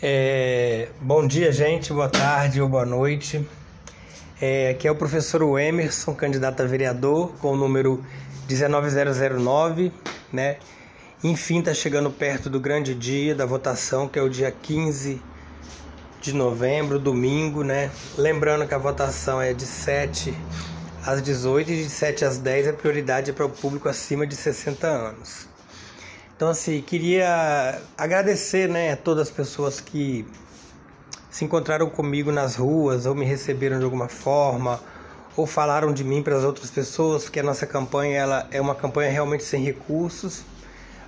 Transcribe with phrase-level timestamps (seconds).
[0.00, 3.44] É, bom dia, gente, boa tarde ou boa noite.
[4.40, 8.04] É, aqui é o professor Emerson, candidato a vereador, com o número
[8.46, 9.90] 19009,
[10.32, 10.58] né?
[11.24, 15.20] Enfim, está chegando perto do grande dia da votação, que é o dia 15
[16.20, 17.90] de novembro, domingo, né?
[18.16, 20.32] Lembrando que a votação é de 7
[21.04, 24.36] às 18 e de 7 às 10 a prioridade é para o público acima de
[24.36, 25.48] 60 anos.
[26.38, 30.24] Então, assim, queria agradecer né, a todas as pessoas que
[31.28, 34.78] se encontraram comigo nas ruas ou me receberam de alguma forma
[35.36, 38.76] ou falaram de mim para as outras pessoas, porque a nossa campanha ela é uma
[38.76, 40.44] campanha realmente sem recursos,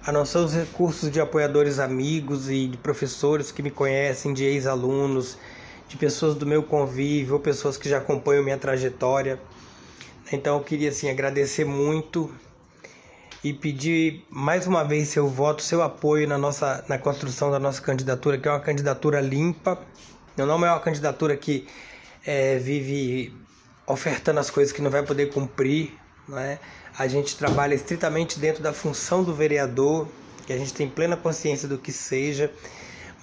[0.05, 4.45] a não ser os recursos de apoiadores amigos e de professores que me conhecem, de
[4.45, 5.39] ex-alunos,
[5.87, 9.39] de pessoas do meu convívio ou pessoas que já acompanham minha trajetória.
[10.33, 12.29] Então eu queria assim agradecer muito
[13.43, 17.81] e pedir mais uma vez seu voto, seu apoio na nossa na construção da nossa
[17.81, 19.79] candidatura, que é uma candidatura limpa.
[20.37, 21.67] Não é uma candidatura que
[22.25, 23.35] é, vive
[23.87, 25.93] ofertando as coisas que não vai poder cumprir.
[26.29, 26.59] Né?
[26.99, 30.09] A gente trabalha estritamente dentro da função do vereador,
[30.47, 32.51] que a gente tem plena consciência do que seja,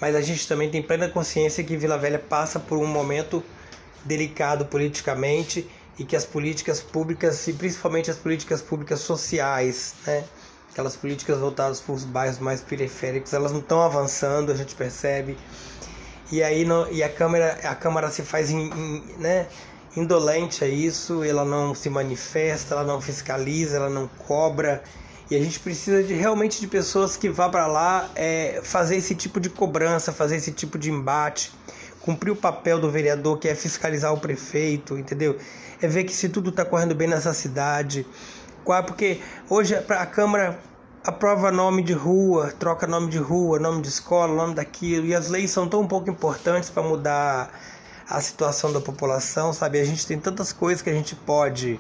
[0.02, 3.44] mas a gente também tem plena consciência que Vila Velha passa por um momento
[4.04, 5.68] delicado politicamente
[5.98, 10.24] e que as políticas públicas, e principalmente as políticas públicas sociais, né?
[10.72, 15.36] aquelas políticas voltadas para os bairros mais periféricos, elas não estão avançando, a gente percebe.
[16.32, 19.48] E aí e a Câmara, a Câmara se faz in, in, né,
[19.96, 24.84] indolente a isso, ela não se manifesta, ela não fiscaliza, ela não cobra.
[25.32, 29.16] E a gente precisa de realmente de pessoas que vá para lá é, fazer esse
[29.16, 31.52] tipo de cobrança, fazer esse tipo de embate
[32.08, 35.38] cumprir o papel do vereador, que é fiscalizar o prefeito, entendeu?
[35.82, 38.08] É ver que se tudo está correndo bem nessa cidade.
[38.64, 39.20] Porque
[39.50, 40.58] hoje a Câmara
[41.04, 45.28] aprova nome de rua, troca nome de rua, nome de escola, nome daquilo, e as
[45.28, 47.52] leis são tão pouco importantes para mudar
[48.10, 49.78] a situação da população, sabe?
[49.78, 51.78] A gente tem tantas coisas que a gente pode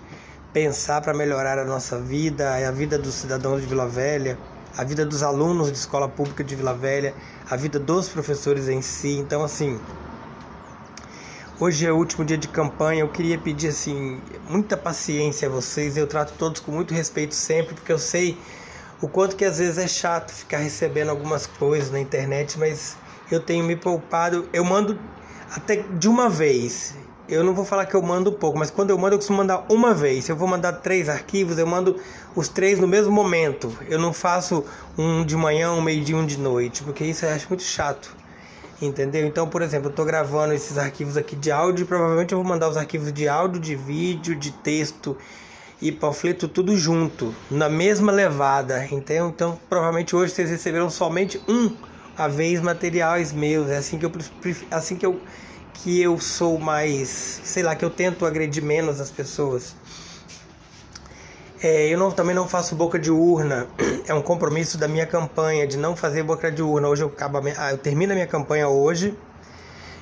[0.51, 4.37] pensar para melhorar a nossa vida, a vida dos cidadãos de Vila Velha,
[4.77, 7.13] a vida dos alunos de escola pública de Vila Velha,
[7.49, 9.17] a vida dos professores em si.
[9.17, 9.79] Então, assim,
[11.59, 13.01] Hoje é o último dia de campanha.
[13.01, 15.97] Eu queria pedir assim muita paciência a vocês.
[15.97, 18.37] Eu trato todos com muito respeito sempre, porque eu sei
[19.01, 22.95] o quanto que às vezes é chato ficar recebendo algumas coisas na internet, mas
[23.31, 24.47] eu tenho me poupado.
[24.53, 24.99] Eu mando
[25.49, 26.93] até de uma vez.
[27.27, 29.65] Eu não vou falar que eu mando pouco, mas quando eu mando, eu costumo mandar
[29.67, 30.25] uma vez.
[30.25, 31.99] Se eu vou mandar três arquivos, eu mando
[32.35, 33.75] os três no mesmo momento.
[33.89, 34.63] Eu não faço
[34.95, 38.15] um de manhã, um meio-dia, um de noite, porque isso eu acho muito chato
[38.81, 39.25] entendeu?
[39.25, 42.47] Então, por exemplo, eu estou gravando esses arquivos aqui de áudio e provavelmente eu vou
[42.47, 45.17] mandar os arquivos de áudio, de vídeo, de texto
[45.81, 49.29] e panfleto tudo junto, na mesma levada, entendeu?
[49.29, 51.75] Então, provavelmente hoje vocês receberam somente um
[52.17, 54.11] a vez materiais meus, é assim que eu
[54.71, 55.21] assim que eu
[55.73, 57.07] que eu sou mais,
[57.43, 59.75] sei lá, que eu tento agredir menos as pessoas.
[61.61, 63.67] É, eu não, também não faço boca de urna.
[64.07, 66.87] É um compromisso da minha campanha de não fazer boca de urna.
[66.87, 69.17] Hoje eu, acabo, ah, eu termino a minha campanha hoje,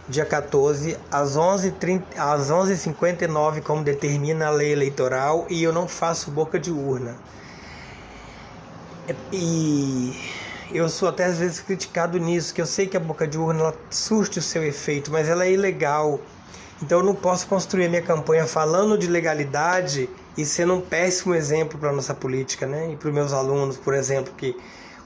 [0.10, 6.30] dia 14, às 11h59, às 11 como determina a lei eleitoral, e eu não faço
[6.30, 7.16] boca de urna.
[9.32, 10.14] E
[10.74, 13.74] eu sou até às vezes criticado nisso, que eu sei que a boca de urna
[13.90, 16.20] surte o seu efeito, mas ela é ilegal.
[16.82, 21.34] Então eu não posso construir a minha campanha falando de legalidade e sendo um péssimo
[21.34, 22.92] exemplo para a nossa política, né?
[22.92, 24.56] E para os meus alunos, por exemplo, que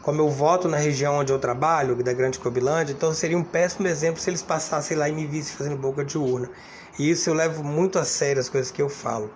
[0.01, 3.87] como eu voto na região onde eu trabalho, da Grande Cobilândia, então seria um péssimo
[3.87, 6.49] exemplo se eles passassem lá e me vissem fazendo boca de urna.
[6.97, 9.29] E isso eu levo muito a sério as coisas que eu falo.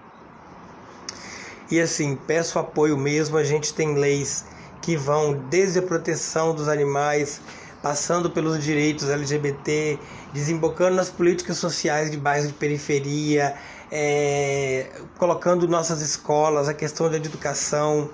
[1.70, 4.46] E assim, peço apoio mesmo, a gente tem leis
[4.82, 7.42] que vão desde a proteção dos animais,
[7.84, 10.00] passando pelos direitos LGBT,
[10.34, 13.56] desembocando nas políticas sociais de bairros de periferia,
[13.92, 18.10] é, colocando nossas escolas, a questão da educação,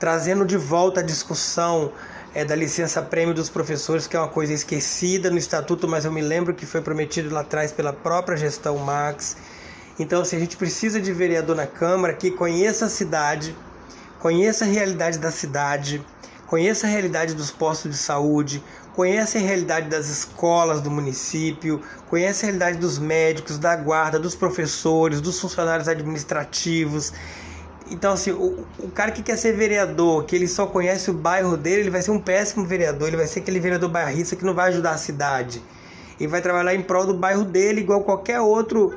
[0.00, 1.92] trazendo de volta a discussão
[2.34, 6.10] é, da licença prêmio dos professores, que é uma coisa esquecida no estatuto, mas eu
[6.10, 9.36] me lembro que foi prometido lá atrás pela própria gestão Max.
[9.96, 13.56] Então, se a gente precisa de vereador na Câmara que conheça a cidade,
[14.18, 16.04] conheça a realidade da cidade,
[16.46, 18.62] conheça a realidade dos postos de saúde,
[18.94, 24.34] conhece a realidade das escolas do município, conhece a realidade dos médicos, da guarda, dos
[24.34, 27.12] professores, dos funcionários administrativos.
[27.90, 31.56] Então, assim, o, o cara que quer ser vereador, que ele só conhece o bairro
[31.56, 34.54] dele, ele vai ser um péssimo vereador, ele vai ser aquele vereador bairrista que não
[34.54, 35.62] vai ajudar a cidade.
[36.18, 38.94] Ele vai trabalhar em prol do bairro dele, igual qualquer outro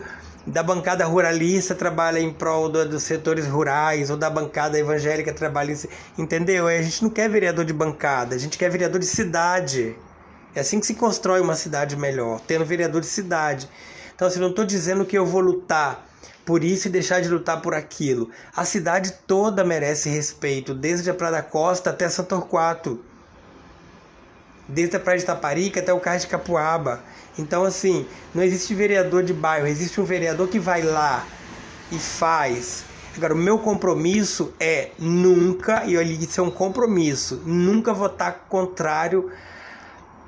[0.48, 5.76] da bancada ruralista trabalha em prol do, dos setores rurais, ou da bancada evangélica trabalha,
[6.18, 6.68] entendeu?
[6.68, 9.94] A gente não quer vereador de bancada, a gente quer vereador de cidade.
[10.56, 13.70] É assim que se constrói uma cidade melhor, tendo vereador de cidade.
[14.16, 16.08] Então, assim, não estou dizendo que eu vou lutar
[16.46, 18.32] por isso e deixar de lutar por aquilo.
[18.56, 23.04] A cidade toda merece respeito, desde a Praia da Costa até São Torquato.
[24.68, 27.02] Desde a Praia de Taparica até o Cais de Capuaba.
[27.40, 31.26] Então, assim, não existe vereador de bairro, existe um vereador que vai lá
[31.92, 32.84] e faz.
[33.16, 39.32] Agora, o meu compromisso é nunca, e olha, isso é um compromisso, nunca votar contrário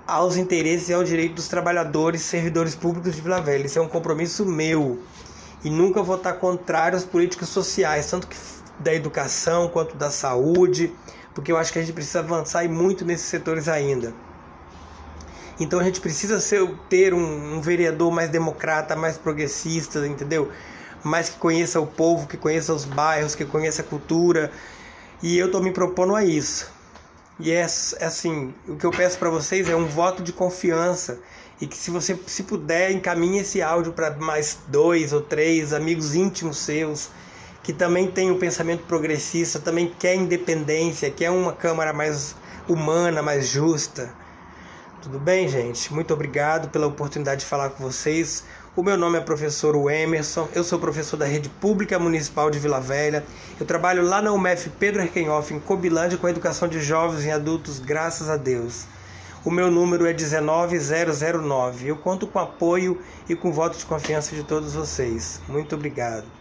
[0.07, 3.67] aos interesses e ao direito dos trabalhadores servidores públicos de Vila Velha.
[3.67, 4.99] Isso é um compromisso meu
[5.63, 8.27] e nunca votar contrário às políticas sociais, tanto
[8.79, 10.91] da educação quanto da saúde,
[11.35, 14.13] porque eu acho que a gente precisa avançar e muito nesses setores ainda.
[15.59, 20.49] Então a gente precisa ser, ter um, um vereador mais democrata, mais progressista, entendeu?
[21.03, 24.51] Mais que conheça o povo, que conheça os bairros, que conheça a cultura.
[25.21, 26.71] E eu estou me propondo a isso.
[27.39, 31.19] E é, é assim, o que eu peço para vocês é um voto de confiança
[31.61, 36.15] e que se você se puder encaminhe esse áudio para mais dois ou três amigos
[36.15, 37.09] íntimos seus
[37.61, 42.35] que também tem um pensamento progressista, também quer independência, quer uma câmara mais
[42.67, 44.13] humana, mais justa.
[45.01, 45.93] Tudo bem, gente?
[45.93, 48.43] Muito obrigado pela oportunidade de falar com vocês.
[48.75, 52.81] O meu nome é professor Emerson, eu sou professor da Rede Pública Municipal de Vila
[52.81, 53.23] Velha.
[53.57, 57.31] Eu trabalho lá na UMF Pedro Erkenhoff, em Cobilândia, com a educação de jovens e
[57.31, 58.85] adultos, graças a Deus.
[59.45, 61.87] O meu número é 19009.
[61.87, 65.39] Eu conto com apoio e com voto de confiança de todos vocês.
[65.47, 66.38] Muito obrigado.